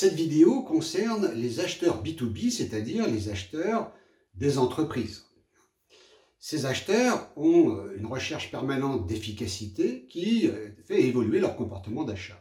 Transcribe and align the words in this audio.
Cette 0.00 0.14
vidéo 0.14 0.62
concerne 0.62 1.32
les 1.34 1.58
acheteurs 1.58 2.04
B2B, 2.04 2.52
c'est-à-dire 2.52 3.08
les 3.08 3.30
acheteurs 3.30 3.90
des 4.34 4.56
entreprises. 4.56 5.24
Ces 6.38 6.66
acheteurs 6.66 7.32
ont 7.34 7.74
euh, 7.74 7.96
une 7.98 8.06
recherche 8.06 8.52
permanente 8.52 9.08
d'efficacité 9.08 10.06
qui 10.08 10.46
euh, 10.46 10.68
fait 10.86 11.02
évoluer 11.02 11.40
leur 11.40 11.56
comportement 11.56 12.04
d'achat. 12.04 12.40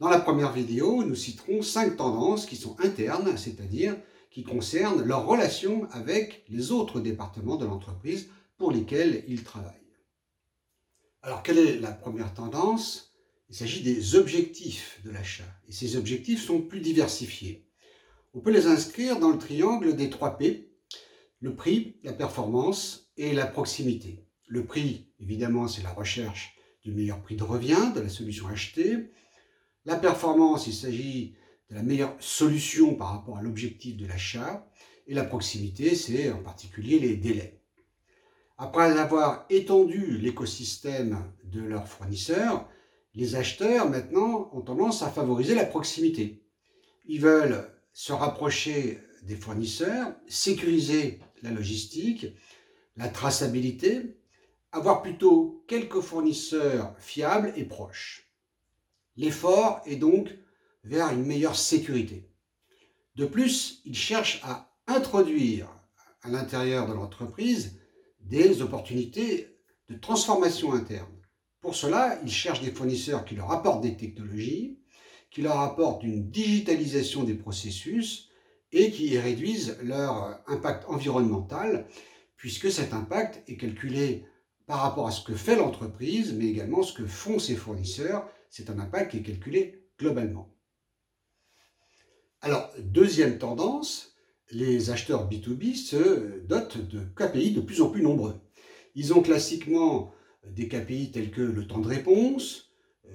Dans 0.00 0.08
la 0.08 0.20
première 0.20 0.54
vidéo, 0.54 1.04
nous 1.04 1.14
citerons 1.14 1.60
cinq 1.60 1.98
tendances 1.98 2.46
qui 2.46 2.56
sont 2.56 2.80
internes, 2.80 3.36
c'est-à-dire 3.36 3.94
qui 4.30 4.42
concernent 4.42 5.02
leur 5.02 5.26
relation 5.26 5.86
avec 5.90 6.46
les 6.48 6.72
autres 6.72 6.98
départements 6.98 7.56
de 7.56 7.66
l'entreprise 7.66 8.30
pour 8.56 8.72
lesquels 8.72 9.22
ils 9.28 9.44
travaillent. 9.44 9.74
Alors, 11.20 11.42
quelle 11.42 11.58
est 11.58 11.78
la 11.78 11.92
première 11.92 12.32
tendance? 12.32 13.07
Il 13.50 13.56
s'agit 13.56 13.82
des 13.82 14.14
objectifs 14.14 15.00
de 15.04 15.10
l'achat. 15.10 15.44
Et 15.68 15.72
ces 15.72 15.96
objectifs 15.96 16.44
sont 16.44 16.60
plus 16.60 16.80
diversifiés. 16.80 17.66
On 18.34 18.40
peut 18.40 18.50
les 18.50 18.66
inscrire 18.66 19.18
dans 19.18 19.30
le 19.30 19.38
triangle 19.38 19.96
des 19.96 20.10
trois 20.10 20.36
P, 20.36 20.70
le 21.40 21.54
prix, 21.54 21.96
la 22.02 22.12
performance 22.12 23.10
et 23.16 23.32
la 23.32 23.46
proximité. 23.46 24.26
Le 24.46 24.64
prix, 24.64 25.08
évidemment, 25.18 25.66
c'est 25.66 25.82
la 25.82 25.92
recherche 25.92 26.56
du 26.84 26.92
meilleur 26.92 27.22
prix 27.22 27.36
de 27.36 27.42
revient 27.42 27.92
de 27.94 28.00
la 28.00 28.08
solution 28.08 28.48
achetée. 28.48 29.10
La 29.86 29.96
performance, 29.96 30.66
il 30.66 30.74
s'agit 30.74 31.34
de 31.70 31.74
la 31.74 31.82
meilleure 31.82 32.16
solution 32.20 32.94
par 32.96 33.12
rapport 33.12 33.38
à 33.38 33.42
l'objectif 33.42 33.96
de 33.96 34.06
l'achat. 34.06 34.70
Et 35.06 35.14
la 35.14 35.24
proximité, 35.24 35.94
c'est 35.94 36.30
en 36.30 36.42
particulier 36.42 36.98
les 36.98 37.16
délais. 37.16 37.62
Après 38.58 38.98
avoir 38.98 39.46
étendu 39.48 40.18
l'écosystème 40.18 41.32
de 41.44 41.62
leurs 41.62 41.88
fournisseurs, 41.88 42.68
les 43.14 43.34
acheteurs 43.34 43.88
maintenant 43.88 44.50
ont 44.52 44.60
tendance 44.60 45.02
à 45.02 45.10
favoriser 45.10 45.54
la 45.54 45.64
proximité. 45.64 46.42
Ils 47.06 47.20
veulent 47.20 47.70
se 47.92 48.12
rapprocher 48.12 49.00
des 49.22 49.36
fournisseurs, 49.36 50.14
sécuriser 50.28 51.20
la 51.42 51.50
logistique, 51.50 52.26
la 52.96 53.08
traçabilité, 53.08 54.16
avoir 54.72 55.02
plutôt 55.02 55.64
quelques 55.66 56.00
fournisseurs 56.00 56.94
fiables 56.98 57.52
et 57.56 57.64
proches. 57.64 58.30
L'effort 59.16 59.80
est 59.86 59.96
donc 59.96 60.28
vers 60.84 61.10
une 61.10 61.24
meilleure 61.24 61.56
sécurité. 61.56 62.28
De 63.16 63.26
plus, 63.26 63.80
ils 63.84 63.96
cherchent 63.96 64.40
à 64.44 64.70
introduire 64.86 65.68
à 66.22 66.28
l'intérieur 66.28 66.86
de 66.88 66.94
l'entreprise 66.94 67.80
des 68.20 68.62
opportunités 68.62 69.58
de 69.88 69.96
transformation 69.96 70.72
interne. 70.72 71.17
Pour 71.60 71.74
cela, 71.74 72.18
ils 72.22 72.30
cherchent 72.30 72.62
des 72.62 72.70
fournisseurs 72.70 73.24
qui 73.24 73.34
leur 73.34 73.50
apportent 73.50 73.82
des 73.82 73.96
technologies, 73.96 74.78
qui 75.30 75.42
leur 75.42 75.58
apportent 75.58 76.04
une 76.04 76.30
digitalisation 76.30 77.24
des 77.24 77.34
processus 77.34 78.30
et 78.72 78.90
qui 78.90 79.18
réduisent 79.18 79.76
leur 79.82 80.40
impact 80.46 80.84
environnemental, 80.88 81.86
puisque 82.36 82.70
cet 82.70 82.92
impact 82.94 83.42
est 83.48 83.56
calculé 83.56 84.24
par 84.66 84.80
rapport 84.80 85.08
à 85.08 85.10
ce 85.10 85.24
que 85.24 85.34
fait 85.34 85.56
l'entreprise, 85.56 86.34
mais 86.34 86.46
également 86.46 86.82
ce 86.82 86.92
que 86.92 87.06
font 87.06 87.38
ses 87.38 87.56
fournisseurs. 87.56 88.28
C'est 88.50 88.70
un 88.70 88.78
impact 88.78 89.10
qui 89.10 89.18
est 89.18 89.22
calculé 89.22 89.82
globalement. 89.98 90.54
Alors, 92.40 92.70
deuxième 92.78 93.38
tendance, 93.38 94.14
les 94.52 94.90
acheteurs 94.90 95.28
B2B 95.28 95.74
se 95.74 96.40
dotent 96.46 96.78
de 96.78 97.00
KPI 97.16 97.52
de 97.52 97.60
plus 97.60 97.82
en 97.82 97.90
plus 97.90 98.02
nombreux. 98.02 98.40
Ils 98.94 99.12
ont 99.12 99.22
classiquement 99.22 100.12
des 100.54 100.68
KPI 100.68 101.10
tels 101.10 101.30
que 101.30 101.42
le 101.42 101.66
temps 101.66 101.80
de 101.80 101.88
réponse, 101.88 102.70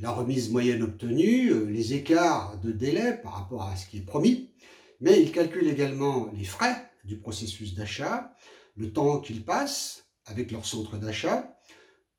la 0.00 0.10
remise 0.10 0.50
moyenne 0.50 0.82
obtenue, 0.82 1.66
les 1.66 1.94
écarts 1.94 2.58
de 2.60 2.72
délai 2.72 3.18
par 3.22 3.34
rapport 3.34 3.62
à 3.62 3.76
ce 3.76 3.86
qui 3.86 3.98
est 3.98 4.06
promis, 4.06 4.50
mais 5.00 5.20
ils 5.22 5.32
calculent 5.32 5.68
également 5.68 6.30
les 6.32 6.44
frais 6.44 6.90
du 7.04 7.18
processus 7.18 7.74
d'achat, 7.74 8.34
le 8.76 8.92
temps 8.92 9.20
qu'ils 9.20 9.44
passent 9.44 10.06
avec 10.26 10.50
leur 10.50 10.66
centre 10.66 10.98
d'achat, 10.98 11.56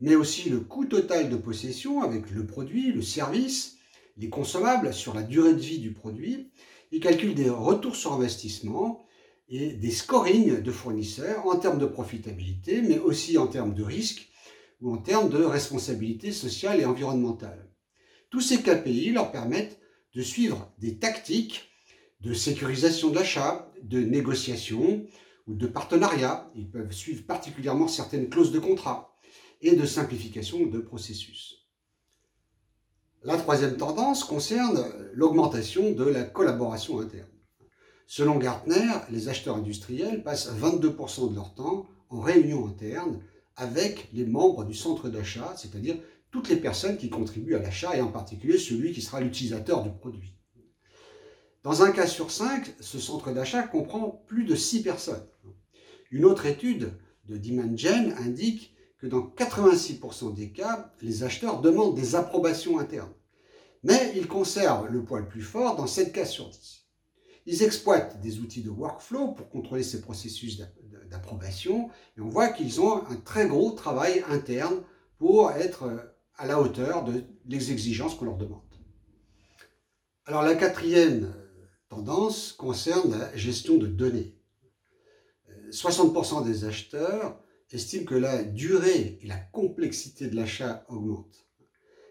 mais 0.00 0.14
aussi 0.14 0.48
le 0.48 0.60
coût 0.60 0.84
total 0.84 1.28
de 1.28 1.36
possession 1.36 2.02
avec 2.02 2.30
le 2.30 2.46
produit, 2.46 2.92
le 2.92 3.02
service, 3.02 3.76
les 4.16 4.28
consommables 4.28 4.94
sur 4.94 5.14
la 5.14 5.22
durée 5.22 5.54
de 5.54 5.60
vie 5.60 5.78
du 5.78 5.92
produit. 5.92 6.50
Ils 6.92 7.00
calculent 7.00 7.34
des 7.34 7.50
retours 7.50 7.96
sur 7.96 8.12
investissement 8.12 9.04
et 9.48 9.72
des 9.72 9.90
scorings 9.90 10.60
de 10.60 10.70
fournisseurs 10.72 11.46
en 11.46 11.56
termes 11.56 11.78
de 11.78 11.86
profitabilité, 11.86 12.82
mais 12.82 12.98
aussi 12.98 13.38
en 13.38 13.46
termes 13.46 13.74
de 13.74 13.82
risque 13.82 14.28
ou 14.80 14.94
en 14.94 14.98
termes 14.98 15.28
de 15.28 15.42
responsabilité 15.42 16.32
sociale 16.32 16.80
et 16.80 16.84
environnementale. 16.84 17.68
Tous 18.30 18.40
ces 18.40 18.62
KPI 18.62 19.10
leur 19.10 19.32
permettent 19.32 19.80
de 20.14 20.22
suivre 20.22 20.72
des 20.78 20.98
tactiques 20.98 21.68
de 22.20 22.34
sécurisation 22.34 23.10
de 23.10 23.14
l'achat, 23.14 23.70
de 23.82 24.00
négociation 24.00 25.06
ou 25.46 25.54
de 25.54 25.66
partenariat. 25.66 26.50
Ils 26.54 26.70
peuvent 26.70 26.92
suivre 26.92 27.24
particulièrement 27.24 27.88
certaines 27.88 28.28
clauses 28.28 28.52
de 28.52 28.58
contrat 28.58 29.16
et 29.60 29.76
de 29.76 29.86
simplification 29.86 30.66
de 30.66 30.78
processus. 30.78 31.66
La 33.24 33.36
troisième 33.36 33.76
tendance 33.76 34.24
concerne 34.24 34.84
l'augmentation 35.12 35.92
de 35.92 36.04
la 36.04 36.22
collaboration 36.22 37.00
interne. 37.00 37.28
Selon 38.06 38.38
Gartner, 38.38 38.92
les 39.10 39.28
acheteurs 39.28 39.56
industriels 39.56 40.22
passent 40.22 40.50
22% 40.52 41.30
de 41.30 41.34
leur 41.34 41.54
temps 41.54 41.86
en 42.10 42.20
réunion 42.20 42.66
interne 42.66 43.20
avec 43.58 44.08
les 44.12 44.24
membres 44.24 44.64
du 44.64 44.72
centre 44.72 45.08
d'achat, 45.08 45.52
c'est-à-dire 45.56 45.96
toutes 46.30 46.48
les 46.48 46.56
personnes 46.56 46.96
qui 46.96 47.10
contribuent 47.10 47.56
à 47.56 47.62
l'achat 47.62 47.96
et 47.96 48.00
en 48.00 48.12
particulier 48.12 48.56
celui 48.56 48.92
qui 48.92 49.02
sera 49.02 49.20
l'utilisateur 49.20 49.82
du 49.82 49.90
produit. 49.90 50.34
Dans 51.64 51.82
un 51.82 51.90
cas 51.90 52.06
sur 52.06 52.30
cinq, 52.30 52.74
ce 52.80 52.98
centre 52.98 53.32
d'achat 53.32 53.62
comprend 53.62 54.22
plus 54.26 54.44
de 54.44 54.54
six 54.54 54.82
personnes. 54.82 55.26
Une 56.10 56.24
autre 56.24 56.46
étude 56.46 56.92
de 57.26 57.36
Dimension 57.36 58.14
indique 58.18 58.74
que 58.98 59.06
dans 59.06 59.20
86% 59.36 60.34
des 60.34 60.50
cas, 60.50 60.92
les 61.02 61.24
acheteurs 61.24 61.60
demandent 61.60 61.96
des 61.96 62.14
approbations 62.14 62.78
internes. 62.78 63.12
Mais 63.82 64.12
ils 64.16 64.28
conservent 64.28 64.88
le 64.88 65.04
poids 65.04 65.20
le 65.20 65.28
plus 65.28 65.42
fort 65.42 65.76
dans 65.76 65.86
7 65.86 66.12
cas 66.12 66.24
sur 66.24 66.48
10. 66.48 66.84
Ils 67.46 67.62
exploitent 67.62 68.20
des 68.20 68.38
outils 68.40 68.62
de 68.62 68.70
workflow 68.70 69.32
pour 69.32 69.48
contrôler 69.48 69.82
ces 69.82 70.00
processus 70.00 70.58
d'approbation 71.10 71.90
et 72.16 72.20
on 72.20 72.28
voit 72.28 72.48
qu'ils 72.48 72.80
ont 72.80 73.06
un 73.06 73.16
très 73.16 73.46
gros 73.46 73.70
travail 73.72 74.24
interne 74.28 74.82
pour 75.18 75.50
être 75.52 76.14
à 76.36 76.46
la 76.46 76.60
hauteur 76.60 77.04
de 77.04 77.24
les 77.46 77.72
exigences 77.72 78.14
qu'on 78.14 78.26
leur 78.26 78.36
demande. 78.36 78.62
Alors 80.24 80.42
la 80.42 80.54
quatrième 80.54 81.34
tendance 81.88 82.52
concerne 82.52 83.18
la 83.18 83.36
gestion 83.36 83.76
de 83.76 83.86
données. 83.86 84.36
60% 85.70 86.44
des 86.44 86.64
acheteurs 86.64 87.40
estiment 87.70 88.04
que 88.04 88.14
la 88.14 88.42
durée 88.42 89.18
et 89.22 89.26
la 89.26 89.36
complexité 89.36 90.28
de 90.28 90.36
l'achat 90.36 90.84
augmentent. 90.88 91.46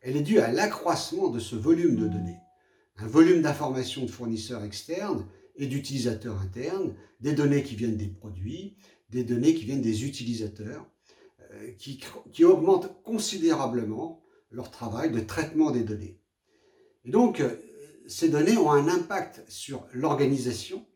Elle 0.00 0.16
est 0.16 0.22
due 0.22 0.40
à 0.40 0.50
l'accroissement 0.50 1.28
de 1.28 1.38
ce 1.38 1.56
volume 1.56 1.96
de 1.96 2.08
données. 2.08 2.38
Un 2.96 3.06
volume 3.06 3.42
d'informations 3.42 4.04
de 4.04 4.10
fournisseurs 4.10 4.64
externes 4.64 5.26
et 5.56 5.66
d'utilisateurs 5.66 6.40
internes, 6.40 6.94
des 7.20 7.32
données 7.32 7.62
qui 7.62 7.76
viennent 7.76 7.96
des 7.96 8.08
produits, 8.08 8.76
des 9.10 9.24
données 9.24 9.54
qui 9.54 9.64
viennent 9.64 9.82
des 9.82 10.04
utilisateurs, 10.04 10.86
euh, 11.52 11.72
qui, 11.78 12.44
augmentent 12.44 13.02
considérablement 13.02 14.22
leur 14.50 14.70
travail 14.70 15.10
de 15.10 15.20
traitement 15.20 15.70
des 15.70 15.82
données. 15.82 16.18
Et 17.04 17.10
donc, 17.10 17.40
euh, 17.40 17.54
ces 18.06 18.28
données 18.28 18.56
ont 18.56 18.70
un 18.70 18.88
impact 18.88 19.42
sur 19.48 19.86
l'organisation, 19.92 20.86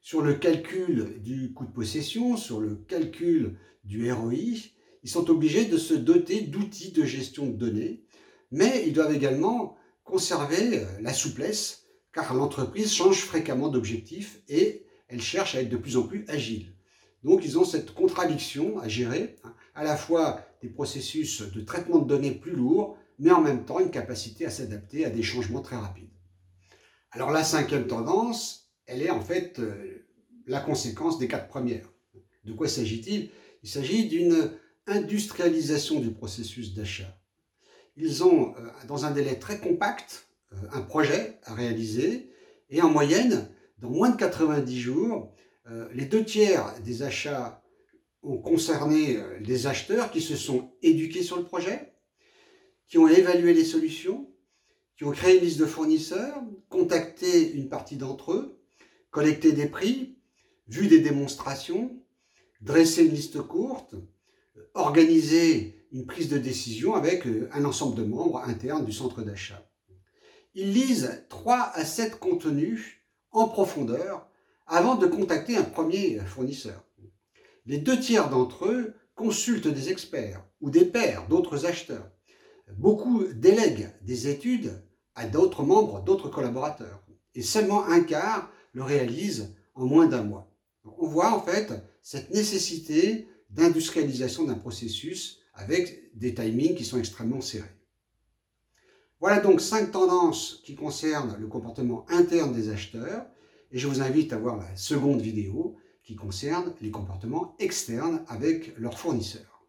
sur 0.00 0.20
le 0.20 0.34
calcul 0.34 1.20
du 1.22 1.52
coût 1.52 1.64
de 1.64 1.72
possession, 1.72 2.36
sur 2.36 2.60
le 2.60 2.74
calcul 2.74 3.56
du 3.84 4.12
ROI. 4.12 4.34
Ils 5.02 5.10
sont 5.10 5.30
obligés 5.30 5.64
de 5.66 5.78
se 5.78 5.94
doter 5.94 6.42
d'outils 6.42 6.92
de 6.92 7.04
gestion 7.04 7.46
de 7.46 7.56
données, 7.56 8.04
mais 8.50 8.84
ils 8.86 8.92
doivent 8.92 9.14
également 9.14 9.76
conserver 10.02 10.80
euh, 10.80 10.86
la 11.00 11.12
souplesse, 11.12 11.83
car 12.14 12.32
l'entreprise 12.32 12.92
change 12.92 13.20
fréquemment 13.20 13.68
d'objectifs 13.68 14.40
et 14.48 14.86
elle 15.08 15.20
cherche 15.20 15.54
à 15.54 15.60
être 15.60 15.68
de 15.68 15.76
plus 15.76 15.96
en 15.96 16.04
plus 16.04 16.24
agile. 16.28 16.72
Donc 17.24 17.44
ils 17.44 17.58
ont 17.58 17.64
cette 17.64 17.92
contradiction 17.92 18.78
à 18.78 18.88
gérer, 18.88 19.36
hein, 19.44 19.54
à 19.74 19.82
la 19.82 19.96
fois 19.96 20.40
des 20.62 20.68
processus 20.68 21.42
de 21.42 21.60
traitement 21.60 21.98
de 21.98 22.06
données 22.06 22.32
plus 22.32 22.52
lourds, 22.52 22.96
mais 23.18 23.30
en 23.30 23.40
même 23.40 23.64
temps 23.64 23.80
une 23.80 23.90
capacité 23.90 24.46
à 24.46 24.50
s'adapter 24.50 25.04
à 25.04 25.10
des 25.10 25.22
changements 25.22 25.60
très 25.60 25.76
rapides. 25.76 26.08
Alors 27.10 27.30
la 27.30 27.44
cinquième 27.44 27.86
tendance, 27.86 28.70
elle 28.86 29.02
est 29.02 29.10
en 29.10 29.20
fait 29.20 29.58
euh, 29.58 30.06
la 30.46 30.60
conséquence 30.60 31.18
des 31.18 31.28
quatre 31.28 31.48
premières. 31.48 31.88
De 32.44 32.52
quoi 32.52 32.68
s'agit-il? 32.68 33.30
Il, 33.62 33.68
s'agit 33.68 34.08
d'une 34.08 34.50
industrialisation 34.86 36.00
du 36.00 36.10
processus 36.10 36.74
d'achat. 36.74 37.18
Ils 37.96 38.22
ont, 38.24 38.54
euh, 38.56 38.68
dans 38.86 39.06
un 39.06 39.10
délai 39.10 39.38
très 39.38 39.58
compact, 39.58 40.26
un 40.72 40.82
projet 40.82 41.38
à 41.44 41.54
réaliser 41.54 42.30
et 42.70 42.82
en 42.82 42.88
moyenne, 42.88 43.48
dans 43.78 43.90
moins 43.90 44.10
de 44.10 44.16
90 44.16 44.80
jours, 44.80 45.34
les 45.92 46.04
deux 46.04 46.24
tiers 46.24 46.74
des 46.84 47.02
achats 47.02 47.62
ont 48.22 48.38
concerné 48.38 49.18
les 49.40 49.66
acheteurs 49.66 50.10
qui 50.10 50.20
se 50.20 50.36
sont 50.36 50.72
éduqués 50.82 51.22
sur 51.22 51.36
le 51.36 51.44
projet, 51.44 51.92
qui 52.88 52.98
ont 52.98 53.08
évalué 53.08 53.54
les 53.54 53.64
solutions, 53.64 54.30
qui 54.96 55.04
ont 55.04 55.10
créé 55.10 55.38
une 55.38 55.44
liste 55.44 55.58
de 55.58 55.66
fournisseurs, 55.66 56.42
contacté 56.68 57.52
une 57.52 57.68
partie 57.68 57.96
d'entre 57.96 58.32
eux, 58.32 58.58
collecté 59.10 59.52
des 59.52 59.66
prix, 59.66 60.16
vu 60.68 60.86
des 60.86 61.00
démonstrations, 61.00 61.96
dressé 62.60 63.04
une 63.04 63.12
liste 63.12 63.40
courte, 63.42 63.94
organisé 64.74 65.86
une 65.92 66.06
prise 66.06 66.28
de 66.28 66.38
décision 66.38 66.94
avec 66.94 67.26
euh, 67.26 67.48
un 67.52 67.64
ensemble 67.64 67.96
de 67.96 68.04
membres 68.04 68.38
internes 68.38 68.84
du 68.84 68.92
centre 68.92 69.22
d'achat. 69.22 69.64
Ils 70.56 70.72
lisent 70.72 71.24
3 71.30 71.72
à 71.74 71.84
7 71.84 72.20
contenus 72.20 73.00
en 73.32 73.48
profondeur 73.48 74.28
avant 74.66 74.94
de 74.94 75.06
contacter 75.06 75.56
un 75.56 75.64
premier 75.64 76.20
fournisseur. 76.20 76.84
Les 77.66 77.78
deux 77.78 77.98
tiers 77.98 78.30
d'entre 78.30 78.66
eux 78.66 78.94
consultent 79.16 79.66
des 79.66 79.90
experts 79.90 80.44
ou 80.60 80.70
des 80.70 80.84
pairs 80.84 81.26
d'autres 81.28 81.66
acheteurs. 81.66 82.08
Beaucoup 82.76 83.24
délèguent 83.24 83.90
des 84.02 84.28
études 84.28 84.80
à 85.16 85.26
d'autres 85.26 85.64
membres, 85.64 86.02
d'autres 86.02 86.28
collaborateurs. 86.28 87.02
Et 87.34 87.42
seulement 87.42 87.84
un 87.86 88.00
quart 88.00 88.50
le 88.72 88.84
réalise 88.84 89.54
en 89.74 89.86
moins 89.86 90.06
d'un 90.06 90.22
mois. 90.22 90.52
On 90.98 91.06
voit 91.06 91.32
en 91.34 91.42
fait 91.42 91.72
cette 92.00 92.30
nécessité 92.30 93.28
d'industrialisation 93.50 94.44
d'un 94.44 94.54
processus 94.54 95.40
avec 95.54 96.16
des 96.16 96.32
timings 96.32 96.76
qui 96.76 96.84
sont 96.84 96.98
extrêmement 96.98 97.40
serrés. 97.40 97.73
Voilà 99.26 99.40
donc 99.40 99.62
cinq 99.62 99.90
tendances 99.90 100.60
qui 100.66 100.74
concernent 100.74 101.34
le 101.40 101.46
comportement 101.46 102.04
interne 102.10 102.52
des 102.52 102.68
acheteurs 102.68 103.24
et 103.72 103.78
je 103.78 103.88
vous 103.88 104.02
invite 104.02 104.34
à 104.34 104.36
voir 104.36 104.58
la 104.58 104.76
seconde 104.76 105.22
vidéo 105.22 105.76
qui 106.02 106.14
concerne 106.14 106.74
les 106.82 106.90
comportements 106.90 107.56
externes 107.58 108.22
avec 108.28 108.76
leurs 108.76 108.98
fournisseurs. 108.98 109.62